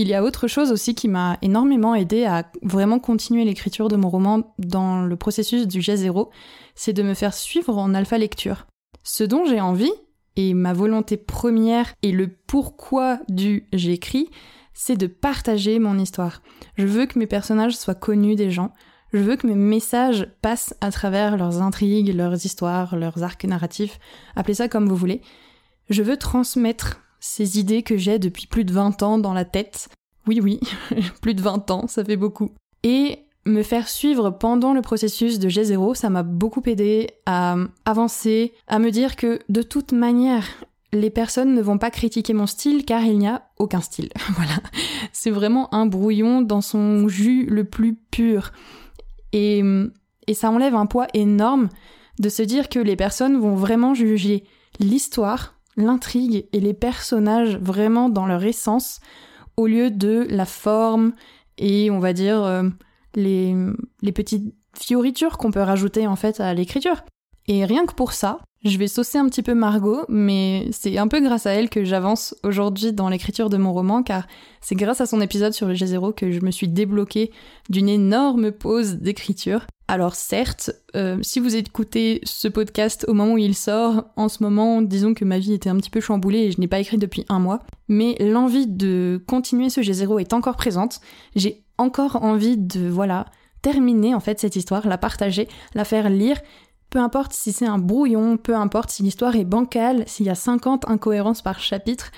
Il 0.00 0.08
y 0.08 0.14
a 0.14 0.24
autre 0.24 0.48
chose 0.48 0.72
aussi 0.72 0.94
qui 0.94 1.08
m'a 1.08 1.36
énormément 1.42 1.94
aidé 1.94 2.24
à 2.24 2.50
vraiment 2.62 2.98
continuer 2.98 3.44
l'écriture 3.44 3.88
de 3.88 3.96
mon 3.96 4.08
roman 4.08 4.54
dans 4.58 5.02
le 5.02 5.14
processus 5.14 5.68
du 5.68 5.80
G0, 5.80 6.30
c'est 6.74 6.94
de 6.94 7.02
me 7.02 7.12
faire 7.12 7.34
suivre 7.34 7.76
en 7.76 7.92
alpha 7.92 8.16
lecture. 8.16 8.66
Ce 9.02 9.24
dont 9.24 9.44
j'ai 9.44 9.60
envie, 9.60 9.92
et 10.36 10.54
ma 10.54 10.72
volonté 10.72 11.18
première 11.18 11.92
et 12.00 12.12
le 12.12 12.28
pourquoi 12.28 13.18
du 13.28 13.68
j'écris, 13.74 14.30
c'est 14.72 14.96
de 14.96 15.06
partager 15.06 15.78
mon 15.78 15.98
histoire. 15.98 16.40
Je 16.78 16.86
veux 16.86 17.04
que 17.04 17.18
mes 17.18 17.26
personnages 17.26 17.76
soient 17.76 17.94
connus 17.94 18.36
des 18.36 18.50
gens, 18.50 18.72
je 19.12 19.18
veux 19.18 19.36
que 19.36 19.46
mes 19.46 19.54
messages 19.54 20.28
passent 20.40 20.74
à 20.80 20.90
travers 20.90 21.36
leurs 21.36 21.60
intrigues, 21.60 22.14
leurs 22.14 22.46
histoires, 22.46 22.96
leurs 22.96 23.22
arcs 23.22 23.44
narratifs, 23.44 23.98
appelez 24.34 24.54
ça 24.54 24.68
comme 24.68 24.88
vous 24.88 24.96
voulez. 24.96 25.20
Je 25.90 26.02
veux 26.02 26.16
transmettre 26.16 27.02
ces 27.20 27.58
idées 27.58 27.82
que 27.82 27.96
j'ai 27.96 28.18
depuis 28.18 28.46
plus 28.46 28.64
de 28.64 28.72
20 28.72 29.02
ans 29.02 29.18
dans 29.18 29.34
la 29.34 29.44
tête. 29.44 29.88
Oui, 30.26 30.40
oui, 30.42 30.60
plus 31.22 31.34
de 31.34 31.42
20 31.42 31.70
ans, 31.70 31.86
ça 31.86 32.04
fait 32.04 32.16
beaucoup. 32.16 32.50
Et 32.82 33.26
me 33.46 33.62
faire 33.62 33.88
suivre 33.88 34.30
pendant 34.30 34.74
le 34.74 34.82
processus 34.82 35.38
de 35.38 35.48
G0, 35.48 35.94
ça 35.94 36.10
m'a 36.10 36.22
beaucoup 36.22 36.62
aidé 36.66 37.10
à 37.26 37.56
avancer, 37.84 38.52
à 38.66 38.78
me 38.78 38.90
dire 38.90 39.16
que 39.16 39.40
de 39.48 39.62
toute 39.62 39.92
manière, 39.92 40.46
les 40.92 41.10
personnes 41.10 41.54
ne 41.54 41.62
vont 41.62 41.78
pas 41.78 41.90
critiquer 41.90 42.32
mon 42.32 42.46
style 42.46 42.84
car 42.84 43.02
il 43.04 43.18
n'y 43.18 43.28
a 43.28 43.48
aucun 43.58 43.80
style. 43.80 44.10
voilà. 44.36 44.58
C'est 45.12 45.30
vraiment 45.30 45.72
un 45.74 45.86
brouillon 45.86 46.42
dans 46.42 46.60
son 46.60 47.08
jus 47.08 47.46
le 47.46 47.64
plus 47.64 47.94
pur. 47.94 48.52
Et, 49.32 49.62
et 50.26 50.34
ça 50.34 50.50
enlève 50.50 50.74
un 50.74 50.86
poids 50.86 51.06
énorme 51.14 51.68
de 52.18 52.28
se 52.28 52.42
dire 52.42 52.68
que 52.68 52.78
les 52.78 52.96
personnes 52.96 53.40
vont 53.40 53.54
vraiment 53.54 53.94
juger 53.94 54.44
l'histoire 54.78 55.59
l'intrigue 55.76 56.46
et 56.52 56.60
les 56.60 56.74
personnages 56.74 57.56
vraiment 57.56 58.08
dans 58.08 58.26
leur 58.26 58.44
essence 58.44 59.00
au 59.56 59.66
lieu 59.66 59.90
de 59.90 60.26
la 60.30 60.46
forme 60.46 61.12
et 61.58 61.90
on 61.90 61.98
va 61.98 62.12
dire 62.12 62.42
euh, 62.42 62.68
les, 63.14 63.54
les 64.02 64.12
petites 64.12 64.54
fioritures 64.78 65.38
qu'on 65.38 65.50
peut 65.50 65.60
rajouter 65.60 66.06
en 66.06 66.16
fait 66.16 66.40
à 66.40 66.54
l'écriture. 66.54 67.04
Et 67.48 67.64
rien 67.64 67.86
que 67.86 67.94
pour 67.94 68.12
ça, 68.12 68.40
je 68.62 68.76
vais 68.76 68.88
saucer 68.88 69.16
un 69.16 69.26
petit 69.26 69.42
peu 69.42 69.54
Margot, 69.54 70.04
mais 70.08 70.68
c'est 70.70 70.98
un 70.98 71.08
peu 71.08 71.20
grâce 71.20 71.46
à 71.46 71.52
elle 71.52 71.70
que 71.70 71.82
j'avance 71.82 72.34
aujourd'hui 72.42 72.92
dans 72.92 73.08
l'écriture 73.08 73.48
de 73.48 73.56
mon 73.56 73.72
roman, 73.72 74.02
car 74.02 74.26
c'est 74.60 74.74
grâce 74.74 75.00
à 75.00 75.06
son 75.06 75.22
épisode 75.22 75.54
sur 75.54 75.66
le 75.66 75.72
G0 75.72 76.14
que 76.14 76.30
je 76.30 76.40
me 76.40 76.50
suis 76.50 76.68
débloquée 76.68 77.30
d'une 77.70 77.88
énorme 77.88 78.52
pause 78.52 78.96
d'écriture. 78.96 79.66
Alors 79.88 80.14
certes, 80.14 80.72
euh, 80.94 81.18
si 81.22 81.40
vous 81.40 81.56
écoutez 81.56 82.20
ce 82.24 82.48
podcast 82.48 83.06
au 83.08 83.14
moment 83.14 83.32
où 83.32 83.38
il 83.38 83.56
sort, 83.56 84.04
en 84.16 84.28
ce 84.28 84.42
moment, 84.42 84.82
disons 84.82 85.14
que 85.14 85.24
ma 85.24 85.38
vie 85.38 85.54
était 85.54 85.70
un 85.70 85.76
petit 85.78 85.90
peu 85.90 86.00
chamboulée 86.00 86.40
et 86.40 86.52
je 86.52 86.60
n'ai 86.60 86.68
pas 86.68 86.80
écrit 86.80 86.98
depuis 86.98 87.24
un 87.30 87.38
mois, 87.38 87.60
mais 87.88 88.14
l'envie 88.20 88.66
de 88.66 89.24
continuer 89.26 89.70
ce 89.70 89.80
G0 89.80 90.20
est 90.20 90.34
encore 90.34 90.56
présente. 90.56 91.00
J'ai 91.34 91.64
encore 91.78 92.22
envie 92.22 92.58
de, 92.58 92.88
voilà, 92.88 93.24
terminer 93.62 94.14
en 94.14 94.20
fait 94.20 94.38
cette 94.38 94.56
histoire, 94.56 94.86
la 94.86 94.98
partager, 94.98 95.48
la 95.74 95.84
faire 95.84 96.10
lire 96.10 96.36
peu 96.90 96.98
importe 96.98 97.32
si 97.32 97.52
c'est 97.52 97.66
un 97.66 97.78
brouillon, 97.78 98.36
peu 98.36 98.54
importe 98.54 98.90
si 98.90 99.02
l'histoire 99.02 99.36
est 99.36 99.44
bancale, 99.44 100.04
s'il 100.06 100.26
y 100.26 100.30
a 100.30 100.34
50 100.34 100.88
incohérences 100.88 101.42
par 101.42 101.60
chapitre, 101.60 102.10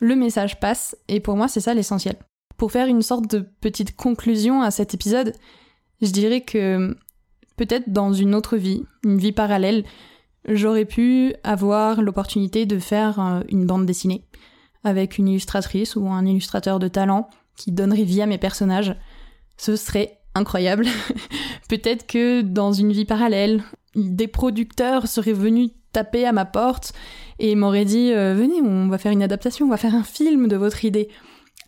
le 0.00 0.16
message 0.16 0.58
passe, 0.60 0.96
et 1.08 1.20
pour 1.20 1.36
moi 1.36 1.48
c'est 1.48 1.60
ça 1.60 1.74
l'essentiel. 1.74 2.16
Pour 2.56 2.72
faire 2.72 2.88
une 2.88 3.02
sorte 3.02 3.30
de 3.30 3.46
petite 3.60 3.94
conclusion 3.94 4.62
à 4.62 4.70
cet 4.70 4.94
épisode, 4.94 5.32
je 6.00 6.10
dirais 6.10 6.40
que 6.40 6.96
peut-être 7.56 7.92
dans 7.92 8.12
une 8.12 8.34
autre 8.34 8.56
vie, 8.56 8.84
une 9.04 9.18
vie 9.18 9.32
parallèle, 9.32 9.84
j'aurais 10.48 10.84
pu 10.84 11.34
avoir 11.44 12.00
l'opportunité 12.00 12.66
de 12.66 12.78
faire 12.78 13.20
euh, 13.20 13.40
une 13.48 13.66
bande 13.66 13.86
dessinée 13.86 14.24
avec 14.84 15.18
une 15.18 15.28
illustratrice 15.28 15.96
ou 15.96 16.08
un 16.08 16.24
illustrateur 16.24 16.78
de 16.78 16.88
talent 16.88 17.28
qui 17.56 17.72
donnerait 17.72 18.04
vie 18.04 18.22
à 18.22 18.26
mes 18.26 18.38
personnages. 18.38 18.96
Ce 19.56 19.76
serait 19.76 20.18
incroyable. 20.34 20.86
peut-être 21.68 22.06
que 22.06 22.42
dans 22.42 22.72
une 22.72 22.92
vie 22.92 23.04
parallèle, 23.04 23.62
des 23.94 24.28
producteurs 24.28 25.06
seraient 25.06 25.32
venus 25.32 25.70
taper 25.92 26.26
à 26.26 26.32
ma 26.32 26.44
porte 26.44 26.92
et 27.38 27.54
m'auraient 27.54 27.84
dit 27.84 28.12
euh, 28.12 28.34
venez 28.34 28.60
on 28.62 28.88
va 28.88 28.98
faire 28.98 29.12
une 29.12 29.22
adaptation 29.22 29.66
on 29.66 29.70
va 29.70 29.78
faire 29.78 29.94
un 29.94 30.02
film 30.02 30.48
de 30.48 30.56
votre 30.56 30.84
idée 30.84 31.08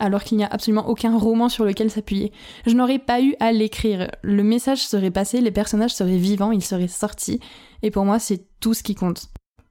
alors 0.01 0.25
qu'il 0.25 0.39
n'y 0.39 0.45
a 0.45 0.49
absolument 0.51 0.89
aucun 0.89 1.17
roman 1.17 1.49
sur 1.49 1.65
lequel 1.65 1.91
s'appuyer. 1.91 2.33
Je 2.67 2.75
n'aurais 2.75 2.99
pas 2.99 3.21
eu 3.21 3.35
à 3.39 3.53
l'écrire. 3.53 4.11
Le 4.23 4.43
message 4.43 4.87
serait 4.87 5.11
passé, 5.11 5.43
les 5.43 5.51
personnages 5.51 5.95
seraient 5.95 6.17
vivants, 6.17 6.53
ils 6.53 6.65
seraient 6.65 6.89
sortis, 6.89 7.39
et 7.83 7.91
pour 7.91 8.07
moi 8.07 8.19
c'est 8.19 8.47
tout 8.61 8.73
ce 8.73 8.83
qui 8.83 8.95
compte. 8.95 9.29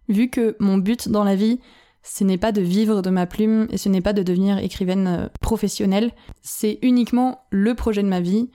Vu 0.08 0.30
que 0.30 0.56
mon 0.60 0.78
but 0.78 1.10
dans 1.10 1.24
la 1.24 1.36
vie, 1.36 1.60
ce 2.04 2.24
n'est 2.24 2.38
pas 2.38 2.52
de 2.52 2.62
vivre 2.62 3.02
de 3.02 3.10
ma 3.10 3.26
plume 3.26 3.68
et 3.72 3.78
ce 3.78 3.90
n'est 3.90 4.02
pas 4.02 4.14
de 4.14 4.24
devenir 4.24 4.60
écrivaine 4.60 5.08
euh, 5.08 5.28
professionnelle, 5.42 6.12
c'est 6.42 6.80
uniquement 6.82 7.42
le 7.50 7.74
projet 7.74 8.04
de 8.04 8.08
ma 8.08 8.22
vie, 8.22 8.50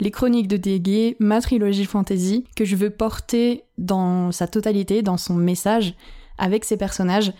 les 0.00 0.10
chroniques 0.10 0.48
de 0.48 0.56
Dégué, 0.56 1.16
ma 1.20 1.40
trilogie 1.40 1.84
fantasy, 1.84 2.44
que 2.56 2.64
je 2.64 2.76
veux 2.76 2.90
porter 2.90 3.64
dans 3.78 4.32
sa 4.32 4.46
totalité, 4.46 5.02
dans 5.02 5.16
son 5.16 5.34
message, 5.34 5.94
avec 6.38 6.64
ses 6.64 6.76
personnages. 6.76 7.32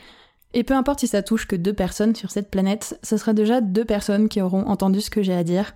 Et 0.53 0.63
peu 0.63 0.75
importe 0.75 1.01
si 1.01 1.09
ça 1.09 1.23
touche 1.23 1.47
que 1.47 1.57
deux 1.57 1.73
personnes 1.73 2.15
sur 2.15 2.31
cette 2.31 2.51
planète, 2.51 2.99
ce 3.03 3.17
sera 3.17 3.33
déjà 3.33 3.61
deux 3.61 3.85
personnes 3.85 4.29
qui 4.29 4.41
auront 4.41 4.67
entendu 4.67 5.01
ce 5.01 5.11
que 5.11 5.23
j'ai 5.23 5.35
à 5.35 5.43
dire. 5.43 5.75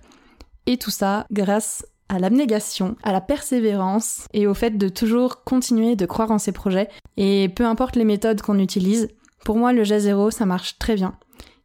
Et 0.67 0.77
tout 0.77 0.91
ça 0.91 1.25
grâce 1.31 1.85
à 2.07 2.17
l'abnégation, 2.17 2.95
à 3.03 3.11
la 3.11 3.21
persévérance 3.21 4.27
et 4.33 4.47
au 4.47 4.53
fait 4.53 4.77
de 4.77 4.89
toujours 4.89 5.43
continuer 5.43 5.95
de 5.95 6.05
croire 6.05 6.31
en 6.31 6.39
ses 6.39 6.53
projets. 6.53 6.89
Et 7.17 7.49
peu 7.49 7.65
importe 7.65 7.97
les 7.97 8.05
méthodes 8.05 8.41
qu'on 8.41 8.57
utilise, 8.57 9.09
pour 9.43 9.57
moi 9.57 9.73
le 9.73 9.83
jet 9.83 9.99
zéro 9.99 10.31
ça 10.31 10.45
marche 10.45 10.79
très 10.79 10.95
bien. 10.95 11.15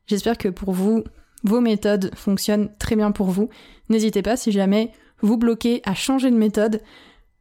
J'espère 0.07 0.37
que 0.37 0.49
pour 0.49 0.73
vous, 0.73 1.05
vos 1.45 1.61
méthodes 1.61 2.11
fonctionnent 2.15 2.71
très 2.79 2.97
bien 2.97 3.11
pour 3.11 3.29
vous. 3.29 3.49
N'hésitez 3.89 4.23
pas 4.23 4.37
si 4.37 4.53
jamais 4.53 4.93
vous 5.25 5.37
bloquer 5.37 5.81
à 5.85 5.95
changer 5.95 6.31
de 6.31 6.37
méthode. 6.37 6.81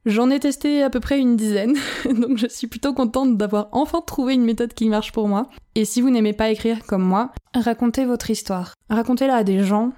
J'en 0.06 0.30
ai 0.30 0.40
testé 0.40 0.84
à 0.84 0.90
peu 0.90 1.00
près 1.00 1.20
une 1.20 1.36
dizaine, 1.36 1.75
donc 2.06 2.38
je 2.38 2.48
suis 2.48 2.68
plutôt 2.68 2.94
contente 2.94 3.38
d'avoir 3.38 3.70
enfin 3.72 4.02
trouvé 4.02 4.34
une 4.34 4.44
méthode 4.44 4.74
qui 4.74 4.90
marche 4.90 5.12
pour 5.12 5.28
moi. 5.28 5.50
Et 5.75 5.86
si 5.86 6.02
vous 6.02 6.10
n'aimez 6.10 6.34
pas 6.34 6.50
écrire 6.50 6.86
comme 6.86 7.04
moi, 7.04 7.32
racontez 7.54 8.06
votre 8.06 8.30
histoire. 8.30 8.74
Racontez-la 8.90 9.36
à 9.36 9.44
des 9.44 9.63
gens, 9.63 9.94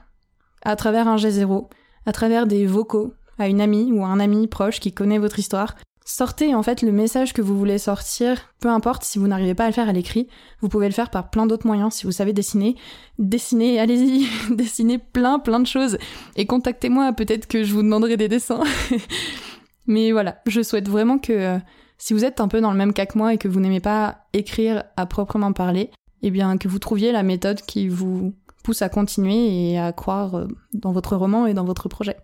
à 0.63 0.75
travers 0.75 1.07
un 1.07 1.15
G0, 1.15 1.67
à 2.05 2.11
travers 2.11 2.45
des 2.45 2.67
vocaux, 2.67 3.13
à 3.39 3.47
une 3.47 3.61
amie 3.61 3.91
ou 3.91 4.05
un 4.05 4.19
ami 4.19 4.47
proche 4.47 4.79
qui 4.79 4.93
connaît 4.93 5.17
votre 5.17 5.39
histoire. 5.39 5.75
Sortez 6.07 6.53
en 6.53 6.61
fait 6.61 6.83
le 6.83 6.91
message 6.91 7.33
que 7.33 7.41
vous 7.41 7.57
voulez 7.57 7.79
sortir, 7.79 8.53
peu 8.59 8.69
importe 8.69 9.03
si 9.03 9.17
vous 9.17 9.27
n'arrivez 9.27 9.55
pas 9.55 9.63
à 9.63 9.67
le 9.67 9.73
faire 9.73 9.89
à 9.89 9.91
l'écrit, 9.91 10.27
vous 10.61 10.69
pouvez 10.69 10.85
le 10.85 10.93
faire 10.93 11.09
par 11.09 11.31
plein 11.31 11.47
d'autres 11.47 11.65
moyens. 11.65 11.95
Si 11.95 12.05
vous 12.05 12.11
savez 12.11 12.31
dessiner, 12.31 12.75
dessinez, 13.17 13.79
allez-y, 13.79 14.27
dessinez 14.55 14.99
plein 14.99 15.39
plein 15.39 15.59
de 15.59 15.65
choses 15.65 15.97
et 16.35 16.45
contactez-moi, 16.45 17.11
peut-être 17.13 17.47
que 17.47 17.63
je 17.63 17.73
vous 17.73 17.81
demanderai 17.81 18.17
des 18.17 18.27
dessins. 18.27 18.63
Mais 19.87 20.11
voilà, 20.11 20.43
je 20.45 20.61
souhaite 20.61 20.87
vraiment 20.87 21.17
que 21.17 21.33
euh, 21.33 21.57
si 21.97 22.13
vous 22.13 22.23
êtes 22.23 22.39
un 22.39 22.49
peu 22.49 22.61
dans 22.61 22.71
le 22.71 22.77
même 22.77 22.93
cas 22.93 23.07
que 23.07 23.17
moi 23.17 23.33
et 23.33 23.39
que 23.39 23.47
vous 23.47 23.59
n'aimez 23.59 23.79
pas 23.79 24.27
écrire 24.33 24.83
à 24.97 25.07
proprement 25.07 25.53
parler, 25.53 25.89
eh 26.21 26.29
bien 26.29 26.59
que 26.59 26.67
vous 26.67 26.79
trouviez 26.79 27.13
la 27.13 27.23
méthode 27.23 27.61
qui 27.63 27.87
vous 27.87 28.35
pousse 28.63 28.83
à 28.83 28.89
continuer 28.89 29.71
et 29.71 29.79
à 29.79 29.91
croire 29.91 30.35
euh, 30.35 30.47
dans 30.73 30.91
votre 30.91 31.15
roman 31.15 31.47
et 31.47 31.55
dans 31.55 31.65
votre 31.65 31.89
projet. 31.89 32.17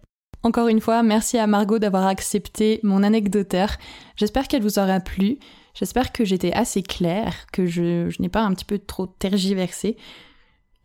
Encore 0.43 0.67
une 0.67 0.81
fois, 0.81 1.03
merci 1.03 1.37
à 1.37 1.45
Margot 1.45 1.77
d'avoir 1.77 2.07
accepté 2.07 2.79
mon 2.83 3.03
anecdotaire. 3.03 3.77
J'espère 4.15 4.47
qu'elle 4.47 4.63
vous 4.63 4.79
aura 4.79 4.99
plu. 4.99 5.37
J'espère 5.73 6.11
que 6.11 6.25
j'étais 6.25 6.51
assez 6.53 6.81
claire, 6.81 7.45
que 7.53 7.65
je, 7.65 8.09
n'ai 8.19 8.29
pas 8.29 8.41
un 8.41 8.53
petit 8.53 8.65
peu 8.65 8.79
trop 8.79 9.05
tergiversé. 9.07 9.97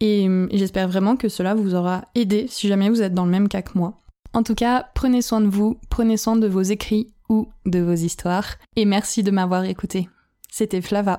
Et 0.01 0.29
j'espère 0.53 0.89
vraiment 0.89 1.17
que 1.17 1.29
cela 1.29 1.55
vous 1.55 1.75
aura 1.75 2.05
aidé 2.15 2.47
si 2.49 2.69
jamais 2.69 2.91
vous 2.91 3.01
êtes 3.01 3.15
dans 3.15 3.25
le 3.25 3.31
même 3.31 3.49
cas 3.49 3.63
que 3.63 3.79
moi. 3.79 3.99
En 4.35 4.43
tout 4.43 4.55
cas, 4.55 4.91
prenez 4.95 5.23
soin 5.23 5.41
de 5.41 5.49
vous, 5.49 5.79
prenez 5.89 6.19
soin 6.19 6.37
de 6.37 6.47
vos 6.47 6.61
écrits 6.61 7.15
ou 7.31 7.49
de 7.65 7.79
vos 7.79 7.95
histoires. 7.95 8.57
Et 8.77 8.85
merci 8.85 9.23
de 9.23 9.31
m'avoir 9.31 9.65
écouté. 9.65 10.09
C'était 10.51 10.83
Flava. 10.83 11.19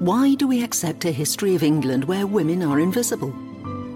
Why 0.00 0.34
do 0.34 0.46
we 0.46 0.62
accept 0.62 1.06
a 1.06 1.10
history 1.10 1.54
of 1.54 1.62
England 1.62 2.04
where 2.04 2.26
women 2.26 2.62
are 2.62 2.80
invisible? 2.80 3.34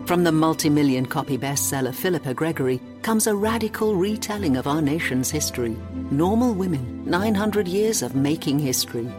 From 0.07 0.25
the 0.25 0.33
multi 0.33 0.71
million 0.71 1.05
copy 1.05 1.37
bestseller 1.37 1.95
Philippa 1.95 2.33
Gregory 2.33 2.81
comes 3.03 3.27
a 3.27 3.35
radical 3.35 3.95
retelling 3.95 4.57
of 4.57 4.67
our 4.67 4.81
nation's 4.81 5.31
history. 5.31 5.77
Normal 6.11 6.55
Women 6.55 7.05
900 7.05 7.69
Years 7.69 8.01
of 8.01 8.15
Making 8.15 8.59
History. 8.59 9.13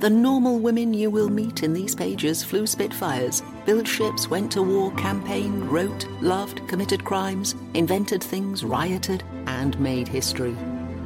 The 0.00 0.10
normal 0.10 0.58
women 0.58 0.92
you 0.92 1.10
will 1.10 1.28
meet 1.28 1.62
in 1.62 1.72
these 1.72 1.94
pages 1.94 2.42
flew 2.42 2.66
Spitfires, 2.66 3.44
built 3.64 3.86
ships, 3.86 4.28
went 4.28 4.50
to 4.50 4.62
war, 4.64 4.90
campaigned, 4.96 5.70
wrote, 5.70 6.08
loved, 6.20 6.66
committed 6.66 7.04
crimes, 7.04 7.54
invented 7.74 8.22
things, 8.22 8.64
rioted, 8.64 9.22
and 9.46 9.78
made 9.78 10.08
history. 10.08 10.56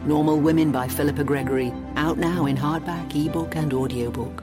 Normal 0.07 0.39
Women 0.39 0.73
by 0.73 0.89
Philippa 0.89 1.25
Gregory, 1.25 1.75
out 1.97 2.17
now 2.17 2.47
in 2.47 2.57
hardback, 2.57 3.15
ebook, 3.15 3.55
and 3.55 3.75
audiobook. 3.75 4.43